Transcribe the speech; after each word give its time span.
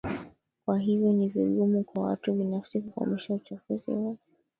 Kwa 0.65 0.79
hiyo 0.79 1.13
ni 1.13 1.27
vigumu 1.29 1.83
kwa 1.83 2.03
watu 2.03 2.33
binafsi 2.33 2.81
kukomesha 2.81 3.33
uchafuzi 3.33 3.91
wa 3.91 4.15